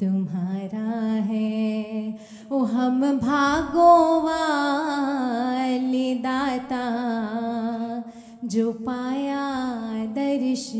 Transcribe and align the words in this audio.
तुम्हारा 0.00 1.12
है। 1.22 2.18
ओ 2.52 2.64
हम 2.64 3.18
भागों 3.18 4.22
वाले 4.22 6.14
दाता, 6.14 6.84
जो 8.44 8.72
पाया 8.72 9.44
दर्श 10.04 10.72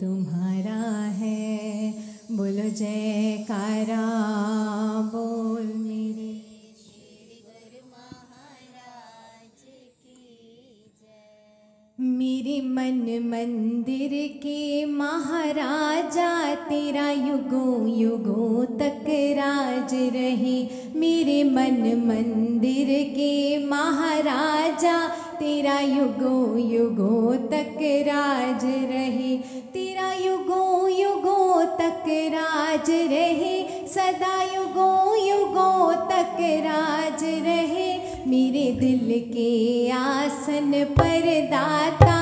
तुम्हारा 0.00 0.82
है। 1.04 1.94
बोलो 2.32 2.68
जयकारा। 2.70 4.07
मंदिर 13.18 14.10
के 14.36 14.86
महाराजा, 14.86 16.54
तेरा 16.54 17.10
युगों 17.10 17.88
युगों 17.88 18.78
तक 18.78 19.04
राज 19.08 19.94
रहे। 19.94 20.68
मेरे 20.96 21.44
मन 21.44 22.02
मंदिर 22.06 22.86
के 23.10 23.66
महाराजा, 23.66 25.08
तेरा 25.08 25.80
युगों 25.80 26.58
युगों 26.58 27.48
तक 27.48 27.78
राज 27.82 28.64
रहे। 28.64 29.36
तेरा 29.72 30.12
युगों 30.12 30.90
युगों 30.90 31.66
तक 31.66 32.04
राज 32.08 32.90
रहे। 32.90 33.86
सदा 33.86 34.42
युगों 34.42 35.26
युगों 35.28 35.94
तक 35.94 36.36
राज 36.40 37.24
रहे। 37.24 37.98
मेरे 38.26 38.72
दिल 38.72 39.32
के 39.32 39.90
आसन 39.90 40.72
पर 40.84 41.48
दाता 41.50 42.17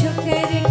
छुकर 0.00 0.69